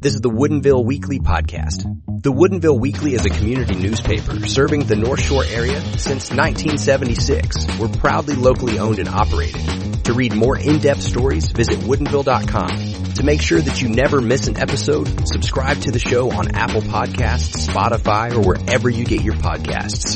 This 0.00 0.14
is 0.14 0.20
the 0.20 0.30
Woodinville 0.30 0.84
Weekly 0.84 1.18
Podcast. 1.18 1.82
The 2.22 2.32
Woodinville 2.32 2.78
Weekly 2.78 3.14
is 3.14 3.26
a 3.26 3.30
community 3.30 3.74
newspaper 3.74 4.46
serving 4.46 4.84
the 4.84 4.94
North 4.94 5.20
Shore 5.20 5.42
area 5.44 5.80
since 5.98 6.30
1976. 6.30 7.66
We're 7.80 7.88
proudly 7.88 8.36
locally 8.36 8.78
owned 8.78 9.00
and 9.00 9.08
operated. 9.08 10.04
To 10.04 10.12
read 10.12 10.36
more 10.36 10.56
in-depth 10.56 11.02
stories, 11.02 11.50
visit 11.50 11.80
woodinville.com. 11.80 13.14
To 13.14 13.24
make 13.24 13.42
sure 13.42 13.60
that 13.60 13.82
you 13.82 13.88
never 13.88 14.20
miss 14.20 14.46
an 14.46 14.56
episode, 14.56 15.26
subscribe 15.26 15.78
to 15.80 15.90
the 15.90 15.98
show 15.98 16.30
on 16.30 16.54
Apple 16.54 16.82
Podcasts, 16.82 17.66
Spotify, 17.66 18.32
or 18.36 18.46
wherever 18.46 18.88
you 18.88 19.04
get 19.04 19.22
your 19.22 19.34
podcasts. 19.34 20.14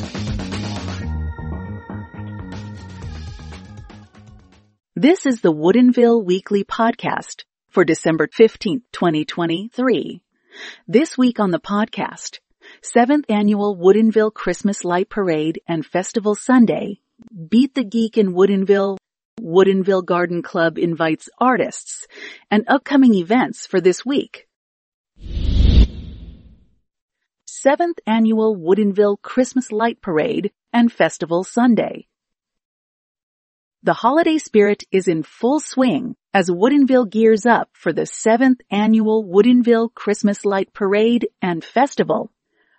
This 4.94 5.26
is 5.26 5.40
the 5.40 5.52
Woodinville 5.52 6.24
Weekly 6.24 6.62
Podcast 6.62 7.42
for 7.73 7.84
December 7.84 8.27
15th, 8.27 8.82
2023. 8.92 10.20
This 10.87 11.16
week 11.16 11.41
on 11.41 11.51
the 11.51 11.59
podcast, 11.59 12.38
7th 12.83 13.24
Annual 13.30 13.79
Woodinville 13.79 14.33
Christmas 14.33 14.84
Light 14.84 15.09
Parade 15.09 15.62
and 15.66 15.84
Festival 15.84 16.34
Sunday, 16.34 17.01
Beat 17.48 17.74
the 17.74 17.84
Geek 17.84 18.19
in 18.19 18.34
Woodinville, 18.34 18.98
Woodinville 19.41 20.05
Garden 20.05 20.43
Club 20.43 20.77
invites 20.77 21.30
artists, 21.38 22.06
and 22.51 22.65
upcoming 22.69 23.15
events 23.15 23.66
for 23.66 23.80
this 23.80 24.04
week. 24.04 24.46
7th 27.48 28.01
Annual 28.07 28.57
Woodinville 28.57 29.16
Christmas 29.23 29.73
Light 29.73 30.02
Parade 30.02 30.52
and 30.74 30.93
Festival 30.93 31.43
Sunday. 31.43 32.07
The 33.84 33.95
holiday 33.95 34.38
spirit 34.38 34.84
is 34.92 35.09
in 35.09 35.24
full 35.24 35.59
swing 35.59 36.14
as 36.32 36.48
Woodinville 36.48 37.10
gears 37.10 37.46
up 37.46 37.68
for 37.73 37.92
the 37.92 38.06
seventh 38.06 38.60
annual 38.70 39.24
Woodinville 39.24 39.92
Christmas 39.92 40.45
Light 40.45 40.73
Parade 40.73 41.26
and 41.43 41.65
Festival, 41.65 42.30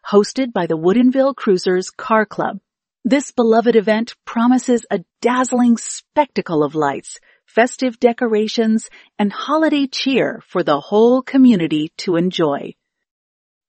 hosted 0.07 0.53
by 0.53 0.65
the 0.65 0.77
Woodinville 0.77 1.35
Cruisers 1.35 1.89
Car 1.89 2.25
Club. 2.25 2.61
This 3.03 3.31
beloved 3.31 3.75
event 3.75 4.15
promises 4.23 4.85
a 4.89 5.03
dazzling 5.21 5.75
spectacle 5.75 6.63
of 6.63 6.73
lights, 6.73 7.19
festive 7.45 7.99
decorations, 7.99 8.89
and 9.19 9.33
holiday 9.33 9.87
cheer 9.87 10.41
for 10.47 10.63
the 10.63 10.79
whole 10.79 11.21
community 11.21 11.91
to 11.97 12.15
enjoy. 12.15 12.75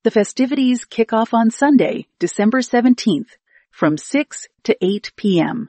The 0.05 0.13
festivities 0.13 0.85
kick 0.85 1.13
off 1.13 1.35
on 1.35 1.51
Sunday, 1.51 2.07
December 2.21 2.61
17th, 2.61 3.31
from 3.73 3.97
6 3.97 4.47
to 4.63 4.77
8 4.81 5.11
p.m. 5.17 5.69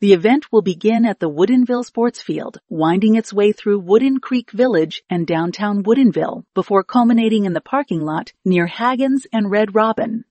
The 0.00 0.12
event 0.12 0.50
will 0.50 0.62
begin 0.62 1.04
at 1.04 1.20
the 1.20 1.30
Woodinville 1.30 1.84
Sports 1.84 2.22
Field, 2.22 2.60
winding 2.68 3.14
its 3.14 3.32
way 3.32 3.52
through 3.52 3.80
Wooden 3.80 4.20
Creek 4.20 4.50
Village 4.50 5.02
and 5.10 5.26
downtown 5.26 5.82
Woodinville 5.82 6.44
before 6.54 6.82
culminating 6.82 7.44
in 7.44 7.52
the 7.52 7.60
parking 7.60 8.00
lot 8.00 8.32
near 8.44 8.66
Haggen's 8.66 9.26
and 9.32 9.50
Red 9.50 9.74
Robin. 9.74 10.24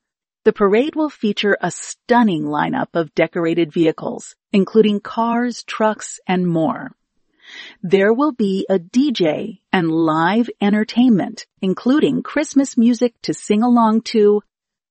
The 0.45 0.53
parade 0.53 0.95
will 0.95 1.09
feature 1.09 1.57
a 1.61 1.69
stunning 1.69 2.45
lineup 2.45 2.87
of 2.93 3.13
decorated 3.13 3.73
vehicles, 3.73 4.35
including 4.51 5.01
cars, 5.01 5.63
trucks, 5.63 6.19
and 6.27 6.47
more. 6.47 6.95
There 7.81 8.13
will 8.13 8.31
be 8.31 8.65
a 8.69 8.79
DJ 8.79 9.59
and 9.73 9.91
live 9.91 10.49
entertainment, 10.61 11.45
including 11.61 12.23
Christmas 12.23 12.77
music 12.77 13.15
to 13.23 13.33
sing 13.33 13.63
along 13.63 14.01
to. 14.13 14.41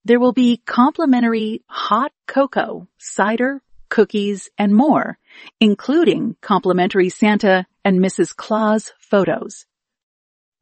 There 0.04 0.20
will 0.20 0.32
be 0.32 0.62
complimentary 0.66 1.62
hot 1.66 2.12
cocoa, 2.26 2.88
cider, 2.98 3.62
cookies, 3.89 4.48
and 4.58 4.75
more, 4.75 5.19
including 5.61 6.36
complimentary 6.41 7.08
Santa 7.08 7.67
and 7.84 8.00
Mrs. 8.00 8.34
Claus 8.34 8.92
photos. 8.98 9.67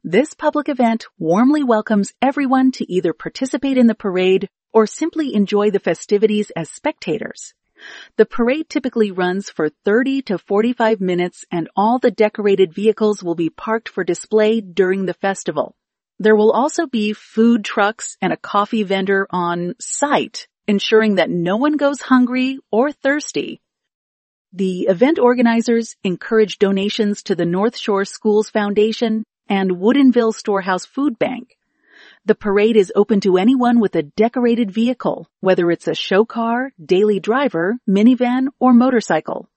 This 0.03 0.33
public 0.33 0.69
event 0.69 1.07
warmly 1.19 1.63
welcomes 1.63 2.13
everyone 2.21 2.71
to 2.73 2.91
either 2.91 3.13
participate 3.13 3.77
in 3.77 3.87
the 3.87 3.95
parade 3.95 4.49
or 4.71 4.87
simply 4.87 5.33
enjoy 5.33 5.71
the 5.71 5.79
festivities 5.79 6.51
as 6.55 6.69
spectators. 6.69 7.53
The 8.15 8.25
parade 8.25 8.69
typically 8.69 9.11
runs 9.11 9.49
for 9.49 9.69
30 9.85 10.21
to 10.23 10.37
45 10.37 11.01
minutes 11.01 11.45
and 11.51 11.69
all 11.75 11.99
the 11.99 12.11
decorated 12.11 12.73
vehicles 12.73 13.23
will 13.23 13.35
be 13.35 13.49
parked 13.49 13.89
for 13.89 14.03
display 14.03 14.61
during 14.61 15.05
the 15.05 15.13
festival. 15.13 15.75
There 16.19 16.35
will 16.35 16.51
also 16.51 16.87
be 16.87 17.13
food 17.13 17.63
trucks 17.63 18.17
and 18.21 18.33
a 18.33 18.37
coffee 18.37 18.83
vendor 18.83 19.27
on 19.29 19.75
site 19.79 20.47
ensuring 20.67 21.15
that 21.15 21.29
no 21.29 21.57
one 21.57 21.77
goes 21.77 22.01
hungry 22.01 22.59
or 22.71 22.91
thirsty. 22.91 23.61
The 24.53 24.81
event 24.81 25.19
organizers 25.19 25.95
encourage 26.03 26.59
donations 26.59 27.23
to 27.23 27.35
the 27.35 27.45
North 27.45 27.77
Shore 27.77 28.05
Schools 28.05 28.49
Foundation 28.49 29.23
and 29.47 29.71
Woodinville 29.71 30.33
Storehouse 30.33 30.85
Food 30.85 31.17
Bank. 31.17 31.57
The 32.25 32.35
parade 32.35 32.75
is 32.75 32.91
open 32.95 33.21
to 33.21 33.37
anyone 33.37 33.79
with 33.79 33.95
a 33.95 34.03
decorated 34.03 34.71
vehicle, 34.71 35.29
whether 35.39 35.71
it's 35.71 35.87
a 35.87 35.95
show 35.95 36.25
car, 36.25 36.71
daily 36.83 37.19
driver, 37.19 37.77
minivan, 37.87 38.47
or 38.59 38.73
motorcycle. 38.73 39.49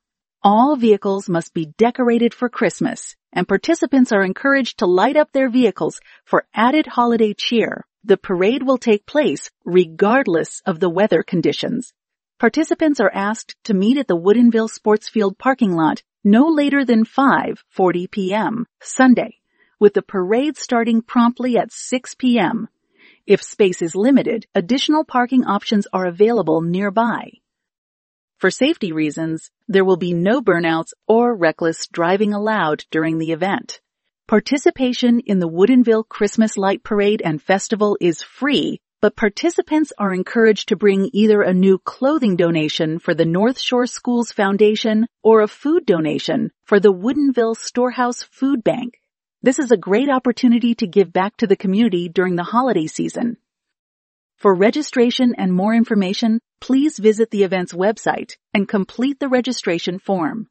All 0.43 0.77
vehicles 0.77 1.29
must 1.29 1.53
be 1.53 1.67
decorated 1.77 2.33
for 2.33 2.49
Christmas, 2.49 3.17
and 3.33 3.49
participants 3.49 4.13
are 4.13 4.25
encouraged 4.25 4.79
to 4.79 4.87
light 4.87 5.17
up 5.17 5.33
their 5.33 5.51
vehicles 5.51 6.01
for 6.25 6.47
added 6.55 6.87
holiday 6.87 7.35
cheer. 7.35 7.85
The 8.03 8.17
parade 8.17 8.63
will 8.63 8.79
take 8.79 9.05
place 9.05 9.51
regardless 9.65 10.63
of 10.65 10.81
the 10.81 10.89
weather 10.89 11.23
conditions. 11.23 11.93
Participants 12.39 13.01
are 13.01 13.13
asked 13.13 13.57
to 13.65 13.75
meet 13.75 13.99
at 13.99 14.09
the 14.09 14.17
Woodinville 14.17 14.71
Sports 14.71 15.09
Field 15.09 15.37
parking 15.37 15.75
lot 15.75 16.03
no 16.25 16.49
later 16.49 16.85
than 16.85 17.05
5:40 17.05 18.11
p.m. 18.11 18.67
Sunday, 18.81 19.41
with 19.79 19.93
the 19.95 20.03
parade 20.03 20.57
starting 20.57 21.03
promptly 21.03 21.59
at 21.59 21.73
6 21.73 22.15
p.m. 22.15 22.69
If 23.27 23.43
space 23.43 23.83
is 23.83 23.95
limited, 23.95 24.47
additional 24.55 25.05
parking 25.05 25.45
options 25.45 25.87
are 25.93 26.07
available 26.07 26.63
nearby. 26.63 27.33
For 28.39 28.51
safety 28.51 28.93
reasons, 28.93 29.51
there 29.69 29.85
will 29.85 29.99
be 29.99 30.15
no 30.15 30.41
burnouts 30.41 30.95
or 31.07 31.37
reckless 31.37 31.87
driving 31.87 32.33
allowed 32.33 32.87
during 32.91 33.19
the 33.19 33.33
event. 33.33 33.81
Participation 34.31 35.19
in 35.19 35.41
the 35.41 35.49
Woodinville 35.49 36.09
Christmas 36.09 36.57
Light 36.57 36.85
Parade 36.85 37.21
and 37.21 37.43
Festival 37.43 37.99
is 38.01 38.23
free, 38.23 38.79
but 39.01 39.17
participants 39.17 39.93
are 39.99 40.15
encouraged 40.15 40.69
to 40.69 40.77
bring 40.77 41.11
either 41.13 41.43
a 41.43 41.53
new 41.53 41.79
clothing 41.79 42.37
donation 42.37 43.01
for 43.01 43.13
the 43.13 43.25
North 43.25 43.59
Shore 43.59 43.87
Schools 43.87 44.31
Foundation 44.31 45.09
or 45.25 45.41
a 45.41 45.49
food 45.49 45.85
donation 45.85 46.53
for 46.63 46.79
the 46.79 46.93
Woodinville 46.93 47.57
Storehouse 47.57 48.23
Food 48.23 48.63
Bank. 48.63 48.95
This 49.43 49.59
is 49.59 49.73
a 49.73 49.77
great 49.77 50.09
opportunity 50.09 50.77
to 50.77 50.87
give 50.87 51.13
back 51.13 51.37
to 51.39 51.49
the 51.49 51.57
community 51.57 52.09
during 52.09 52.37
the 52.37 52.45
holiday 52.45 52.87
season. 52.87 53.37
For 54.37 54.55
registration 54.55 55.35
and 55.39 55.53
more 55.53 55.75
information, 55.75 56.39
please 56.61 57.01
visit 57.01 57.33
the 57.33 57.43
event's 57.43 57.73
website 57.73 58.37
and 58.55 58.69
complete 58.69 59.19
the 59.19 59.29
registration 59.29 59.99
form. 59.99 60.47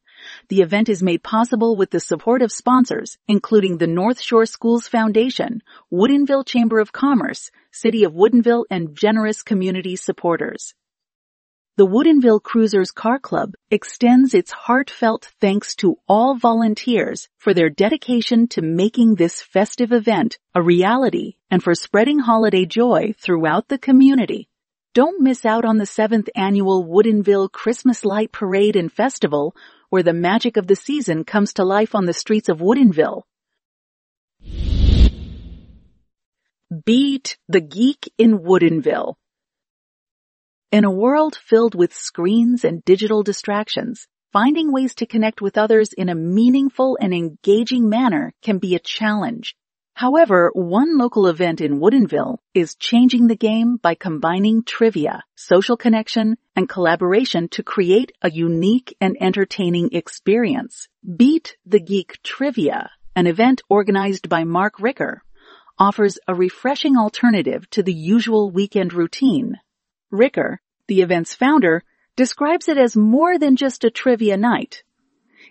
The 0.50 0.62
event 0.62 0.90
is 0.90 1.03
made 1.03 1.24
possible 1.24 1.75
with 1.75 1.91
the 1.91 2.00
support 2.00 2.41
of 2.41 2.52
sponsors, 2.52 3.18
including 3.28 3.78
the 3.78 3.88
North 3.88 4.22
Shore 4.22 4.46
Schools 4.46 4.88
Foundation, 4.88 5.62
Woodinville 5.91 6.46
Chamber 6.46 6.80
of 6.80 6.91
Commerce, 6.91 7.52
City 7.72 8.03
of 8.03 8.13
Woodinville, 8.13 8.66
and 8.69 8.96
generous 8.96 9.44
community 9.44 9.96
supporters. 9.96 10.74
The 11.79 11.88
Woodinville 11.88 12.44
Cruisers 12.44 12.91
Car 12.91 13.19
Club 13.19 13.53
extends 13.72 14.34
its 14.34 14.52
heartfelt 14.52 15.31
thanks 15.40 15.75
to 15.78 15.97
all 16.09 16.35
volunteers 16.35 17.29
for 17.38 17.53
their 17.53 17.69
dedication 17.69 18.50
to 18.50 18.62
making 18.62 19.16
this 19.16 19.41
festive 19.41 19.94
event 19.94 20.40
a 20.53 20.62
reality 20.62 21.35
and 21.50 21.63
for 21.63 21.74
spreading 21.74 22.19
holiday 22.19 22.66
joy 22.66 23.16
throughout 23.18 23.69
the 23.69 23.78
community. 23.78 24.48
Don't 24.95 25.22
miss 25.22 25.45
out 25.45 25.66
on 25.66 25.77
the 25.77 25.85
seventh 25.85 26.29
annual 26.35 26.83
Woodinville 26.83 27.51
Christmas 27.51 28.03
Light 28.03 28.31
Parade 28.31 28.75
and 28.75 28.91
Festival 28.91 29.55
where 29.89 30.03
the 30.03 30.13
magic 30.13 30.57
of 30.57 30.67
the 30.67 30.75
season 30.75 31.23
comes 31.23 31.53
to 31.53 31.63
life 31.63 31.95
on 31.95 32.05
the 32.05 32.13
streets 32.13 32.50
of 32.50 32.59
Woodinville. 32.59 33.23
Beat 36.85 37.37
the 37.47 37.61
geek 37.61 38.11
in 38.17 38.40
Woodinville. 38.40 39.16
In 40.72 40.85
a 40.85 40.91
world 40.91 41.35
filled 41.35 41.73
with 41.73 41.93
screens 41.93 42.64
and 42.64 42.85
digital 42.85 43.23
distractions, 43.23 44.08
finding 44.31 44.72
ways 44.72 44.93
to 44.96 45.08
connect 45.08 45.41
with 45.41 45.58
others 45.58 45.93
in 45.93 46.09
a 46.09 46.16
meaningful 46.16 46.97
and 47.02 47.14
engaging 47.14 47.90
manner 47.90 48.34
can 48.43 48.59
be 48.59 48.75
a 48.75 48.79
challenge. 48.79 49.55
However, 49.99 50.49
one 50.53 50.97
local 50.97 51.28
event 51.28 51.59
in 51.59 51.81
Woodinville 51.81 52.37
is 52.53 52.75
changing 52.75 53.28
the 53.28 53.35
game 53.35 53.75
by 53.75 53.96
combining 53.96 54.63
trivia, 54.63 55.23
social 55.35 55.75
connection, 55.75 56.37
and 56.55 56.69
collaboration 56.69 57.49
to 57.49 57.63
create 57.63 58.13
a 58.22 58.31
unique 58.31 58.96
and 59.01 59.17
entertaining 59.19 59.90
experience. 59.91 60.87
Beat 61.17 61.57
the 61.66 61.81
Geek 61.81 62.17
Trivia, 62.23 62.91
an 63.13 63.28
event 63.28 63.61
organized 63.67 64.29
by 64.29 64.46
Mark 64.46 64.79
Ricker, 64.79 65.22
offers 65.78 66.17
a 66.29 66.34
refreshing 66.34 66.95
alternative 66.95 67.69
to 67.72 67.84
the 67.84 67.93
usual 67.93 68.52
weekend 68.52 68.93
routine. 68.93 69.59
Ricker, 70.11 70.61
the 70.87 71.02
event's 71.02 71.35
founder, 71.35 71.84
describes 72.16 72.69
it 72.69 72.78
as 72.78 72.95
more 72.95 73.37
than 73.37 73.57
just 73.57 73.84
a 73.84 73.91
trivia 73.91 74.37
night. 74.37 74.81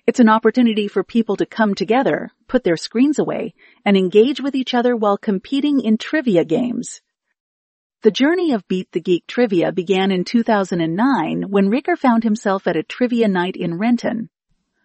It's 0.09 0.21
an 0.21 0.31
opportunity 0.31 0.89
for 0.89 1.05
people 1.05 1.37
to 1.37 1.45
come 1.45 1.75
together, 1.75 2.31
put 2.47 2.65
their 2.65 2.79
screens 2.79 3.19
away, 3.19 3.53
and 3.85 3.95
engage 3.95 4.41
with 4.41 4.55
each 4.55 4.73
other 4.73 4.97
while 4.97 5.19
competing 5.19 5.81
in 5.81 5.99
trivia 5.99 6.47
games. 6.47 7.03
The 8.01 8.11
journey 8.11 8.53
of 8.55 8.67
Beat 8.69 8.91
the 8.93 9.03
Geek 9.03 9.27
trivia 9.27 9.71
began 9.71 10.11
in 10.11 10.25
2009 10.25 11.51
when 11.51 11.69
Ricker 11.69 11.95
found 11.95 12.25
himself 12.25 12.67
at 12.67 12.75
a 12.75 12.83
trivia 12.83 13.29
night 13.29 13.55
in 13.55 13.77
Renton. 13.77 14.31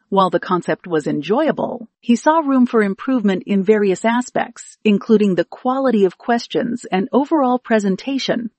While 0.09 0.29
the 0.29 0.41
concept 0.41 0.87
was 0.87 1.07
enjoyable, 1.07 1.87
he 2.01 2.17
saw 2.17 2.39
room 2.39 2.65
for 2.65 2.83
improvement 2.83 3.43
in 3.45 3.63
various 3.63 4.03
aspects, 4.03 4.77
including 4.83 5.35
the 5.35 5.45
quality 5.45 6.03
of 6.03 6.17
questions 6.17 6.83
and 6.91 7.07
overall 7.13 7.59
presentation. 7.59 8.51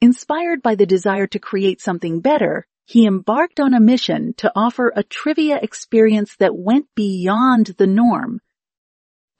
Inspired 0.00 0.62
by 0.62 0.74
the 0.74 0.84
desire 0.84 1.28
to 1.28 1.38
create 1.38 1.80
something 1.80 2.18
better, 2.18 2.66
he 2.88 3.06
embarked 3.06 3.60
on 3.60 3.74
a 3.74 3.80
mission 3.80 4.32
to 4.32 4.50
offer 4.56 4.90
a 4.96 5.02
trivia 5.02 5.58
experience 5.60 6.34
that 6.36 6.56
went 6.56 6.86
beyond 6.94 7.66
the 7.76 7.86
norm. 7.86 8.40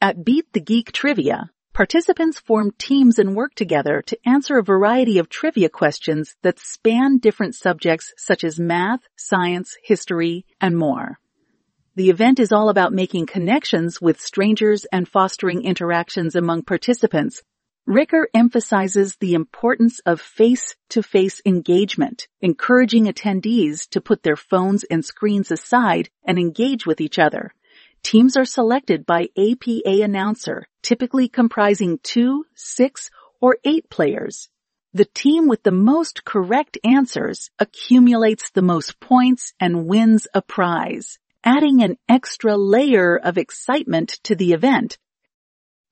At 0.02 0.22
Beat 0.22 0.52
the 0.52 0.60
Geek 0.60 0.92
Trivia, 0.92 1.48
participants 1.72 2.38
form 2.38 2.72
teams 2.76 3.18
and 3.18 3.34
work 3.34 3.54
together 3.54 4.02
to 4.02 4.18
answer 4.26 4.58
a 4.58 4.62
variety 4.62 5.16
of 5.16 5.30
trivia 5.30 5.70
questions 5.70 6.36
that 6.42 6.58
span 6.58 7.20
different 7.20 7.54
subjects 7.54 8.12
such 8.18 8.44
as 8.44 8.60
math, 8.60 9.00
science, 9.16 9.78
history, 9.82 10.44
and 10.60 10.76
more. 10.76 11.18
The 11.96 12.10
event 12.10 12.40
is 12.40 12.52
all 12.52 12.68
about 12.68 12.92
making 12.92 13.24
connections 13.24 13.98
with 13.98 14.20
strangers 14.20 14.84
and 14.92 15.08
fostering 15.08 15.62
interactions 15.62 16.34
among 16.34 16.64
participants 16.64 17.42
Ricker 17.88 18.28
emphasizes 18.34 19.16
the 19.16 19.32
importance 19.32 19.98
of 20.00 20.20
face-to-face 20.20 21.40
engagement, 21.46 22.28
encouraging 22.42 23.06
attendees 23.06 23.88
to 23.88 24.02
put 24.02 24.22
their 24.22 24.36
phones 24.36 24.84
and 24.84 25.02
screens 25.02 25.50
aside 25.50 26.10
and 26.22 26.38
engage 26.38 26.84
with 26.84 27.00
each 27.00 27.18
other. 27.18 27.54
Teams 28.02 28.36
are 28.36 28.44
selected 28.44 29.06
by 29.06 29.30
a 29.36 29.54
PA 29.54 30.04
announcer, 30.04 30.66
typically 30.82 31.28
comprising 31.28 31.98
two, 32.02 32.44
six, 32.54 33.08
or 33.40 33.56
eight 33.64 33.88
players. 33.88 34.50
The 34.92 35.06
team 35.06 35.48
with 35.48 35.62
the 35.62 35.72
most 35.72 36.26
correct 36.26 36.76
answers 36.84 37.48
accumulates 37.58 38.50
the 38.50 38.60
most 38.60 39.00
points 39.00 39.54
and 39.58 39.86
wins 39.86 40.28
a 40.34 40.42
prize, 40.42 41.18
adding 41.42 41.82
an 41.82 41.96
extra 42.06 42.54
layer 42.54 43.16
of 43.16 43.38
excitement 43.38 44.20
to 44.24 44.34
the 44.34 44.52
event 44.52 44.98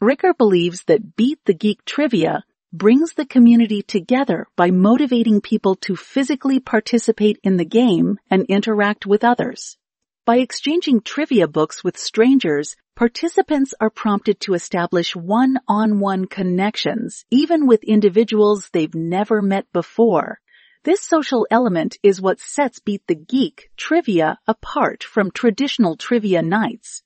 Ricker 0.01 0.35
believes 0.35 0.85
that 0.89 1.17
Beat 1.17 1.39
the 1.47 1.55
Geek 1.55 1.83
Trivia 1.87 2.45
brings 2.71 3.15
the 3.15 3.25
community 3.25 3.81
together 3.81 4.47
by 4.55 4.71
motivating 4.71 5.41
people 5.41 5.75
to 5.77 5.97
physically 5.97 6.61
participate 6.61 7.39
in 7.43 7.57
the 7.57 7.65
game 7.65 8.19
and 8.29 8.45
interact 8.45 9.07
with 9.07 9.25
others. 9.25 9.79
By 10.27 10.37
exchanging 10.37 11.01
trivia 11.01 11.49
books 11.49 11.83
with 11.83 11.97
strangers, 11.97 12.77
participants 12.95 13.73
are 13.81 13.89
prompted 13.89 14.39
to 14.41 14.53
establish 14.53 15.17
one-on-one 15.17 16.27
connections, 16.27 17.25
even 17.31 17.67
with 17.67 17.83
individuals 17.83 18.69
they've 18.75 18.95
never 18.95 19.41
met 19.41 19.65
before. 19.73 20.41
This 20.85 21.01
social 21.01 21.47
element 21.51 21.97
is 22.03 22.21
what 22.21 22.39
sets 22.39 22.81
Beat 22.81 23.07
the 23.09 23.15
Geek 23.15 23.71
trivia 23.79 24.39
apart 24.47 25.03
from 25.03 25.31
traditional 25.31 25.97
trivia 25.97 26.43
nights. 26.43 27.03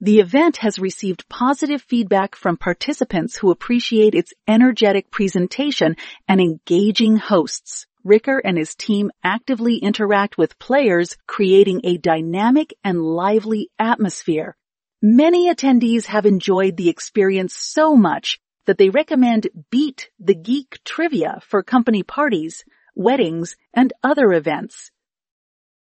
The 0.00 0.20
event 0.20 0.58
has 0.58 0.78
received 0.78 1.28
positive 1.28 1.82
feedback 1.82 2.36
from 2.36 2.56
participants 2.56 3.36
who 3.36 3.50
appreciate 3.50 4.14
its 4.14 4.32
energetic 4.46 5.10
presentation 5.10 5.96
and 6.28 6.40
engaging 6.40 7.16
hosts. 7.16 7.84
Ricker 8.04 8.38
and 8.38 8.56
his 8.56 8.76
team 8.76 9.10
actively 9.24 9.78
interact 9.78 10.38
with 10.38 10.58
players, 10.60 11.16
creating 11.26 11.80
a 11.82 11.98
dynamic 11.98 12.74
and 12.84 13.02
lively 13.02 13.70
atmosphere. 13.76 14.56
Many 15.02 15.52
attendees 15.52 16.06
have 16.06 16.26
enjoyed 16.26 16.76
the 16.76 16.90
experience 16.90 17.56
so 17.56 17.96
much 17.96 18.38
that 18.66 18.78
they 18.78 18.90
recommend 18.90 19.48
Beat 19.68 20.10
the 20.20 20.36
Geek 20.36 20.78
Trivia 20.84 21.40
for 21.42 21.64
company 21.64 22.04
parties, 22.04 22.64
weddings, 22.94 23.56
and 23.74 23.92
other 24.04 24.32
events. 24.32 24.92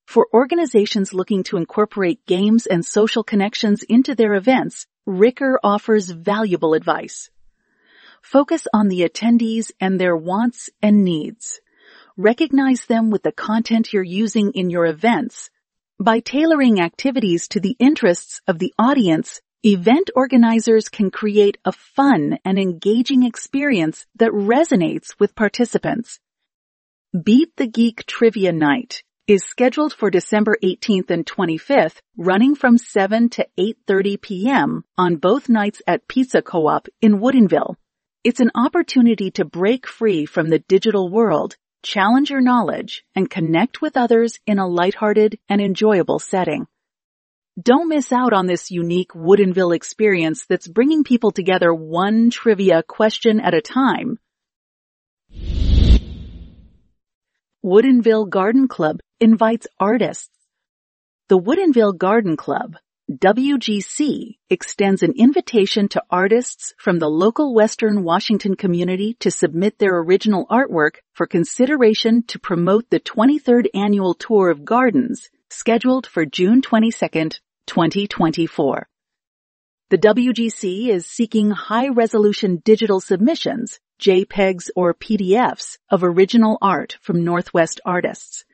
For 0.06 0.29
organizations 0.32 1.12
looking 1.12 1.43
to 1.44 1.56
incorporate 1.56 2.25
games 2.26 2.67
and 2.67 2.87
social 2.87 3.25
connections 3.25 3.82
into 3.82 4.14
their 4.14 4.35
events, 4.35 4.87
Ricker 5.05 5.58
offers 5.64 6.11
valuable 6.11 6.75
advice. 6.75 7.29
Focus 8.23 8.69
on 8.73 8.87
the 8.87 9.00
attendees 9.00 9.73
and 9.81 10.00
their 10.00 10.17
wants 10.17 10.70
and 10.81 11.05
needs. 11.05 11.61
Recognize 12.17 12.87
them 12.87 13.11
with 13.11 13.25
the 13.25 13.32
content 13.32 13.93
you're 13.93 14.03
using 14.03 14.53
in 14.53 14.70
your 14.70 14.87
events. 14.87 15.50
By 15.99 16.20
tailoring 16.20 16.81
activities 16.81 17.49
to 17.49 17.61
the 17.61 17.76
interests 17.81 18.41
of 18.47 18.61
the 18.61 18.73
audience, 18.79 19.41
event 19.64 20.11
organizers 20.14 20.88
can 20.88 21.11
create 21.11 21.59
a 21.64 21.73
fun 21.73 22.38
and 22.44 22.61
engaging 22.61 23.25
experience 23.25 24.06
that 24.14 24.31
resonates 24.31 25.19
with 25.19 25.35
participants. 25.35 26.20
Beat 27.25 27.56
the 27.56 27.67
Geek 27.67 28.06
Trivia 28.06 28.52
Night 28.52 29.02
is 29.26 29.43
scheduled 29.43 29.93
for 29.93 30.08
December 30.08 30.56
18th 30.62 31.11
and 31.11 31.26
25th, 31.26 31.96
running 32.17 32.55
from 32.55 32.78
7 32.78 33.28
to 33.31 33.46
8.30 33.58 34.20
p.m. 34.20 34.84
on 34.96 35.17
both 35.17 35.49
nights 35.49 35.82
at 35.84 36.06
Pizza 36.06 36.43
Co-op 36.43 36.87
in 37.02 37.19
Woodinville. 37.19 37.75
It's 38.23 38.38
an 38.38 38.52
opportunity 38.55 39.32
to 39.32 39.44
break 39.44 39.88
free 39.88 40.26
from 40.26 40.49
the 40.49 40.61
digital 40.61 41.11
world, 41.11 41.56
challenge 41.82 42.31
your 42.31 42.40
knowledge, 42.40 43.05
and 43.17 43.28
connect 43.28 43.82
with 43.82 43.96
others 43.96 44.38
in 44.46 44.61
a 44.61 44.69
lighthearted 44.69 45.40
and 45.49 45.61
enjoyable 45.61 46.20
setting. 46.20 46.67
Don't 47.61 47.88
miss 47.88 48.12
out 48.12 48.32
on 48.32 48.46
this 48.46 48.70
unique 48.70 49.11
Woodinville 49.12 49.75
experience 49.75 50.46
that's 50.49 50.69
bringing 50.69 51.02
people 51.02 51.32
together 51.32 51.75
one 51.75 52.31
trivia 52.31 52.84
question 52.84 53.40
at 53.40 53.55
a 53.55 53.61
time. 53.61 54.20
Woodinville 57.64 58.31
Garden 58.31 58.69
Club 58.69 59.00
invites 59.20 59.66
artists. 59.80 60.28
The 61.28 61.38
Woodinville 61.38 61.96
Garden 61.96 62.36
Club, 62.36 62.76
WGC, 63.10 64.36
extends 64.50 65.02
an 65.02 65.14
invitation 65.16 65.88
to 65.88 66.02
artists 66.10 66.74
from 66.76 66.98
the 66.98 67.08
local 67.08 67.54
Western 67.54 68.04
Washington 68.04 68.56
community 68.56 69.14
to 69.20 69.30
submit 69.30 69.78
their 69.78 69.96
original 69.98 70.46
artwork 70.50 70.96
for 71.14 71.26
consideration 71.26 72.24
to 72.24 72.38
promote 72.38 72.90
the 72.90 73.00
23rd 73.00 73.68
annual 73.74 74.12
tour 74.12 74.50
of 74.50 74.64
gardens 74.64 75.30
scheduled 75.48 76.06
for 76.06 76.26
June 76.26 76.60
22, 76.60 77.30
2024. 77.66 78.88
The 79.88 79.98
WGC 79.98 80.88
is 80.88 81.06
seeking 81.06 81.50
high 81.52 81.88
resolution 81.88 82.61
digital 82.64 83.00
submissions, 83.00 83.78
JPEGs 84.00 84.68
or 84.76 84.92
PDFs 84.92 85.78
of 85.88 86.04
original 86.04 86.58
art 86.61 86.99
from 87.00 87.25
Northwest 87.25 87.80
artists. 87.87 88.44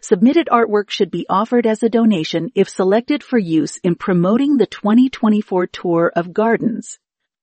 Submitted 0.00 0.48
artwork 0.50 0.90
should 0.90 1.10
be 1.10 1.26
offered 1.28 1.66
as 1.66 1.82
a 1.82 1.88
donation 1.88 2.50
if 2.54 2.68
selected 2.68 3.22
for 3.22 3.38
use 3.38 3.78
in 3.78 3.94
promoting 3.94 4.56
the 4.56 4.66
2024 4.66 5.66
tour 5.66 6.12
of 6.14 6.32
gardens. 6.32 6.98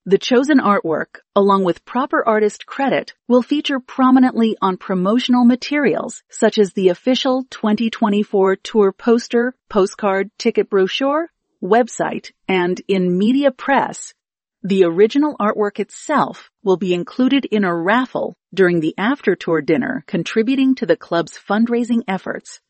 The 0.06 0.18
chosen 0.18 0.58
artwork, 0.58 1.20
along 1.36 1.64
with 1.64 1.84
proper 1.84 2.26
artist 2.26 2.64
credit, 2.64 3.14
will 3.28 3.42
feature 3.42 3.80
prominently 3.80 4.56
on 4.62 4.76
promotional 4.76 5.44
materials 5.44 6.22
such 6.30 6.58
as 6.58 6.72
the 6.72 6.88
official 6.88 7.44
2024 7.50 8.56
tour 8.56 8.92
poster, 8.92 9.54
postcard, 9.68 10.30
ticket 10.38 10.70
brochure, 10.70 11.30
website, 11.62 12.32
and 12.48 12.80
in 12.88 13.18
media 13.18 13.50
press 13.50 14.14
the 14.62 14.84
original 14.84 15.36
artwork 15.40 15.80
itself 15.80 16.50
will 16.62 16.76
be 16.76 16.92
included 16.92 17.46
in 17.46 17.64
a 17.64 17.74
raffle 17.74 18.36
during 18.52 18.80
the 18.80 18.94
after 18.98 19.34
tour 19.34 19.62
dinner 19.62 20.04
contributing 20.06 20.74
to 20.74 20.84
the 20.84 20.98
club's 20.98 21.38
fundraising 21.38 22.02
efforts. 22.06 22.60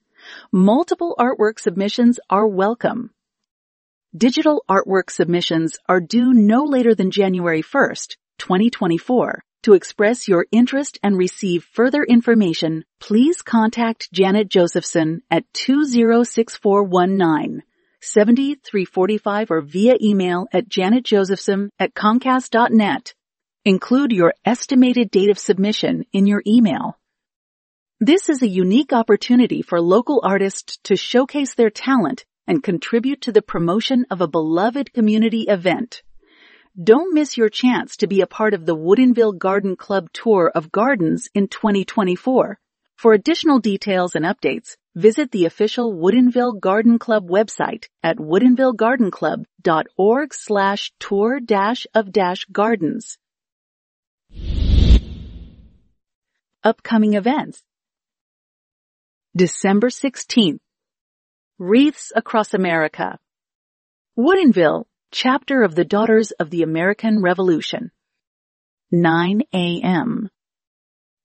Multiple 0.52 1.16
artwork 1.18 1.58
submissions 1.58 2.20
are 2.30 2.46
welcome. 2.46 3.10
Digital 4.16 4.64
artwork 4.68 5.10
submissions 5.10 5.78
are 5.88 6.00
due 6.00 6.32
no 6.32 6.62
later 6.64 6.94
than 6.94 7.10
January 7.10 7.62
1st, 7.62 8.14
2024. 8.38 9.42
To 9.64 9.74
express 9.74 10.28
your 10.28 10.46
interest 10.52 11.00
and 11.02 11.18
receive 11.18 11.64
further 11.64 12.04
information, 12.04 12.84
please 13.00 13.42
contact 13.42 14.12
Janet 14.12 14.48
Josephson 14.48 15.22
at 15.30 15.52
206419 15.54 17.64
7345 18.02 19.50
or 19.50 19.60
via 19.60 19.96
email 20.00 20.46
at 20.52 20.68
janetjosephson 20.68 21.68
at 21.78 21.94
comcast.net. 21.94 23.14
Include 23.64 24.12
your 24.12 24.34
estimated 24.44 25.10
date 25.10 25.30
of 25.30 25.38
submission 25.38 26.04
in 26.12 26.26
your 26.26 26.42
email. 26.46 26.98
This 28.00 28.30
is 28.30 28.42
a 28.42 28.48
unique 28.48 28.94
opportunity 28.94 29.60
for 29.60 29.80
local 29.80 30.22
artists 30.24 30.78
to 30.84 30.96
showcase 30.96 31.54
their 31.54 31.68
talent 31.68 32.24
and 32.46 32.62
contribute 32.62 33.20
to 33.22 33.32
the 33.32 33.42
promotion 33.42 34.06
of 34.10 34.22
a 34.22 34.28
beloved 34.28 34.92
community 34.94 35.42
event. 35.42 36.02
Don't 36.82 37.12
miss 37.12 37.36
your 37.36 37.50
chance 37.50 37.98
to 37.98 38.06
be 38.06 38.22
a 38.22 38.26
part 38.26 38.54
of 38.54 38.64
the 38.64 38.76
Woodinville 38.76 39.36
Garden 39.36 39.76
Club 39.76 40.08
tour 40.12 40.50
of 40.54 40.72
gardens 40.72 41.28
in 41.34 41.48
2024. 41.48 42.58
For 42.96 43.12
additional 43.12 43.58
details 43.58 44.14
and 44.14 44.24
updates, 44.24 44.76
visit 44.94 45.30
the 45.30 45.46
official 45.46 45.92
Woodinville 45.92 46.60
Garden 46.60 46.98
Club 46.98 47.28
website 47.28 47.86
at 48.02 48.16
woodinvillegardenclub.org 48.16 50.34
slash 50.34 50.92
tour 50.98 51.38
dash 51.40 51.86
of 51.94 52.12
dash 52.12 52.44
gardens. 52.46 53.16
Upcoming 56.62 57.14
events. 57.14 57.62
December 59.36 59.88
16th. 59.88 60.58
Wreaths 61.58 62.12
Across 62.16 62.54
America. 62.54 63.18
Woodinville, 64.18 64.84
chapter 65.12 65.62
of 65.62 65.74
the 65.74 65.84
Daughters 65.84 66.30
of 66.32 66.50
the 66.50 66.62
American 66.62 67.22
Revolution. 67.22 67.92
9 68.90 69.42
a.m. 69.54 70.28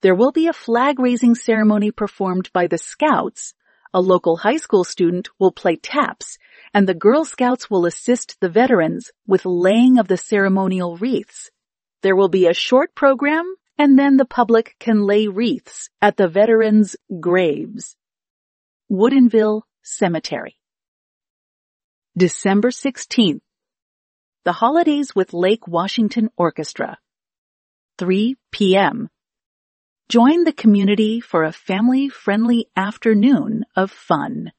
There 0.05 0.13
will 0.13 0.31
be 0.31 0.45
a 0.45 0.53
flag 0.53 0.99
raising 0.99 1.33
ceremony 1.33 1.89
performed 1.89 2.51
by 2.53 2.67
the 2.67 2.77
Scouts. 2.77 3.55
A 3.91 3.99
local 3.99 4.37
high 4.37 4.57
school 4.57 4.83
student 4.83 5.29
will 5.39 5.51
play 5.51 5.77
taps 5.77 6.37
and 6.75 6.87
the 6.87 6.93
Girl 6.93 7.25
Scouts 7.25 7.71
will 7.71 7.87
assist 7.87 8.39
the 8.39 8.47
veterans 8.47 9.11
with 9.25 9.47
laying 9.47 9.97
of 9.97 10.07
the 10.07 10.17
ceremonial 10.17 10.95
wreaths. 10.95 11.49
There 12.03 12.15
will 12.15 12.29
be 12.29 12.45
a 12.45 12.53
short 12.53 12.93
program 12.93 13.55
and 13.79 13.97
then 13.97 14.17
the 14.17 14.25
public 14.25 14.75
can 14.77 15.01
lay 15.07 15.27
wreaths 15.27 15.89
at 16.03 16.17
the 16.17 16.27
veterans' 16.27 16.95
graves. 17.19 17.95
Woodinville 18.91 19.63
Cemetery. 19.81 20.59
December 22.15 22.69
16th. 22.69 23.41
The 24.43 24.51
Holidays 24.51 25.15
with 25.15 25.33
Lake 25.33 25.67
Washington 25.67 26.29
Orchestra. 26.37 26.99
3 27.97 28.35
p.m. 28.51 29.09
Join 30.07 30.43
the 30.43 30.53
community 30.53 31.19
for 31.19 31.43
a 31.43 31.51
family-friendly 31.51 32.67
afternoon 32.75 33.65
of 33.75 33.89
fun. 33.89 34.51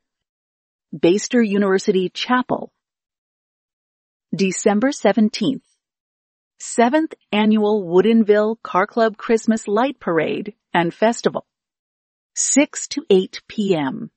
Bastyr 0.93 1.47
University 1.47 2.09
Chapel. 2.09 2.73
December 4.35 4.89
17th. 4.89 5.63
7th 6.61 7.15
Annual 7.31 7.85
Woodinville 7.85 8.61
Car 8.65 8.89
Club 8.89 9.17
Christmas 9.17 9.69
Light 9.69 10.01
Parade 10.01 10.55
and 10.75 10.93
Festival. 10.93 11.47
6 12.35 12.89
to 12.89 13.07
8 13.09 13.41
p.m. 13.47 14.11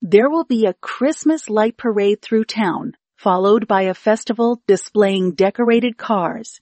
There 0.00 0.28
will 0.28 0.44
be 0.44 0.66
a 0.66 0.74
Christmas 0.74 1.48
light 1.48 1.76
parade 1.76 2.20
through 2.20 2.46
town, 2.46 2.94
followed 3.16 3.68
by 3.68 3.82
a 3.82 3.94
festival 3.94 4.60
displaying 4.66 5.34
decorated 5.36 5.96
cars. 5.96 6.60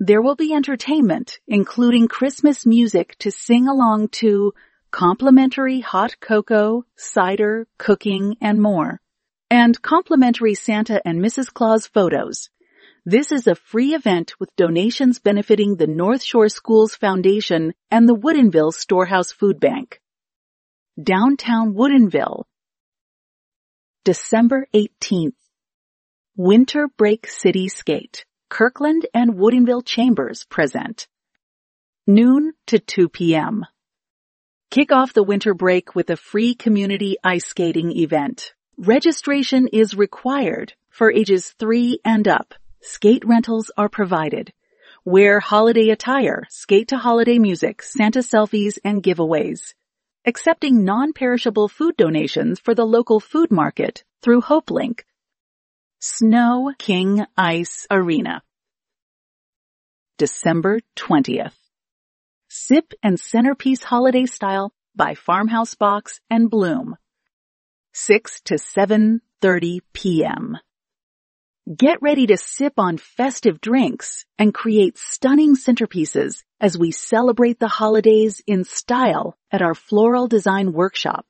There 0.00 0.20
will 0.20 0.34
be 0.34 0.52
entertainment, 0.52 1.38
including 1.46 2.08
Christmas 2.08 2.66
music 2.66 3.16
to 3.20 3.30
sing 3.30 3.68
along 3.68 4.08
to, 4.20 4.52
complimentary 4.90 5.80
hot 5.80 6.18
cocoa, 6.20 6.84
cider, 6.96 7.68
cooking, 7.78 8.36
and 8.40 8.60
more. 8.60 9.00
And 9.50 9.80
complimentary 9.82 10.54
Santa 10.54 11.00
and 11.06 11.20
Mrs. 11.20 11.52
Claus 11.52 11.86
photos. 11.86 12.50
This 13.06 13.30
is 13.30 13.46
a 13.46 13.54
free 13.54 13.94
event 13.94 14.34
with 14.40 14.56
donations 14.56 15.20
benefiting 15.20 15.76
the 15.76 15.86
North 15.86 16.24
Shore 16.24 16.48
Schools 16.48 16.96
Foundation 16.96 17.72
and 17.90 18.08
the 18.08 18.16
Woodinville 18.16 18.72
Storehouse 18.72 19.30
Food 19.30 19.60
Bank. 19.60 20.00
Downtown 21.00 21.74
Woodinville. 21.74 22.44
December 24.04 24.66
18th. 24.74 25.34
Winter 26.36 26.88
Break 26.96 27.28
City 27.28 27.68
Skate. 27.68 28.24
Kirkland 28.48 29.06
and 29.14 29.34
Woodinville 29.34 29.84
Chambers 29.84 30.44
present. 30.44 31.08
Noon 32.06 32.52
to 32.66 32.78
2 32.78 33.08
p.m. 33.08 33.64
Kick 34.70 34.92
off 34.92 35.12
the 35.12 35.22
winter 35.22 35.54
break 35.54 35.94
with 35.94 36.10
a 36.10 36.16
free 36.16 36.54
community 36.54 37.16
ice 37.24 37.46
skating 37.46 37.92
event. 37.92 38.54
Registration 38.76 39.68
is 39.68 39.94
required 39.94 40.74
for 40.90 41.10
ages 41.10 41.54
3 41.58 42.00
and 42.04 42.28
up 42.28 42.54
skate 42.80 43.24
rentals 43.24 43.70
are 43.78 43.88
provided. 43.88 44.52
Wear 45.06 45.40
holiday 45.40 45.88
attire, 45.88 46.44
skate 46.50 46.88
to 46.88 46.98
holiday 46.98 47.38
music, 47.38 47.82
Santa 47.82 48.18
selfies, 48.18 48.78
and 48.84 49.02
giveaways. 49.02 49.74
Accepting 50.26 50.84
non-perishable 50.84 51.68
food 51.68 51.96
donations 51.96 52.60
for 52.60 52.74
the 52.74 52.84
local 52.84 53.20
food 53.20 53.50
market 53.50 54.04
through 54.22 54.42
HopeLink. 54.42 55.00
Sno-King 56.06 57.24
Ice 57.34 57.86
Arena. 57.90 58.42
December 60.18 60.80
20th. 60.96 61.56
Sip 62.46 62.92
and 63.02 63.18
Centerpiece 63.18 63.82
Holiday 63.82 64.26
Style 64.26 64.74
by 64.94 65.14
Farmhouse 65.14 65.74
Box 65.74 66.20
and 66.28 66.50
Bloom. 66.50 66.96
6 67.94 68.42
to 68.42 68.56
7.30 68.56 69.78
p.m. 69.94 70.58
Get 71.74 72.02
ready 72.02 72.26
to 72.26 72.36
sip 72.36 72.74
on 72.76 72.98
festive 72.98 73.62
drinks 73.62 74.26
and 74.38 74.52
create 74.52 74.98
stunning 74.98 75.56
centerpieces 75.56 76.42
as 76.60 76.76
we 76.76 76.90
celebrate 76.90 77.58
the 77.58 77.68
holidays 77.80 78.42
in 78.46 78.64
style 78.64 79.38
at 79.50 79.62
our 79.62 79.74
floral 79.74 80.28
design 80.28 80.74
workshop. 80.74 81.24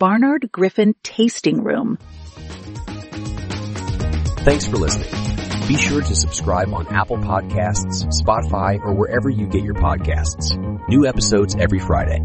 Barnard 0.00 0.50
Griffin 0.50 0.96
Tasting 1.04 1.62
Room. 1.62 1.96
Thanks 4.48 4.66
for 4.66 4.78
listening. 4.78 5.10
Be 5.68 5.76
sure 5.76 6.00
to 6.00 6.14
subscribe 6.14 6.72
on 6.72 6.86
Apple 6.86 7.18
Podcasts, 7.18 8.06
Spotify, 8.06 8.82
or 8.82 8.94
wherever 8.94 9.28
you 9.28 9.46
get 9.46 9.62
your 9.62 9.74
podcasts. 9.74 10.56
New 10.88 11.06
episodes 11.06 11.54
every 11.54 11.78
Friday. 11.78 12.20